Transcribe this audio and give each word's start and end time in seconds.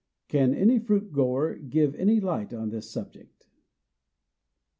Can 0.29 0.55
any 0.55 0.79
fruit 0.79 1.11
grower 1.11 1.53
give 1.53 1.93
any 1.93 2.19
light 2.19 2.55
on 2.55 2.71
this 2.71 2.89
subject? 2.89 3.45